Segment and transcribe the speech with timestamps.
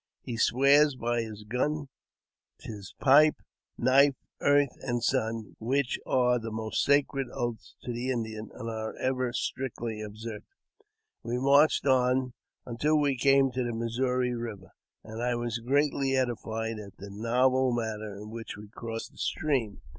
[0.23, 1.87] He swears by his gun,
[2.57, 3.35] tis pipe,
[3.77, 8.95] knife, earth, and sun, which are the most sacred oaths to the Indian, and are
[8.95, 10.45] ever strictly observed.
[11.21, 11.85] 142 AUTOBIOGRAPHY OF We marched
[12.25, 12.33] on
[12.65, 14.71] until we came to the Missouri Eiver,
[15.03, 19.81] and I was greatly edified at the novel manner in which we crossed the stream.